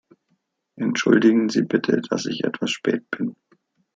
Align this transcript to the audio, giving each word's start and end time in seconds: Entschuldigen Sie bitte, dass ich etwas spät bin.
Entschuldigen 0.77 1.49
Sie 1.49 1.61
bitte, 1.61 2.01
dass 2.09 2.25
ich 2.25 2.43
etwas 2.43 2.71
spät 2.71 3.07
bin. 3.11 3.35